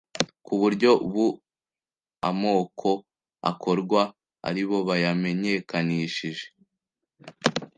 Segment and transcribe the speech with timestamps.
[0.45, 1.25] ku buryo ubu
[2.29, 2.91] amako
[3.51, 4.01] akorwa
[4.47, 6.45] ari bo bayamenyekanishije